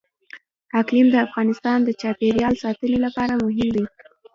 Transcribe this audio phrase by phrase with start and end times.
[0.79, 3.85] اقلیم د افغانستان د چاپیریال ساتنې لپاره مهم دي.